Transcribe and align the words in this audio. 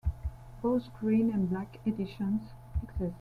Both 0.63 0.85
green 0.99 1.29
and 1.31 1.47
black 1.47 1.77
editions 1.85 2.41
exist. 2.81 3.09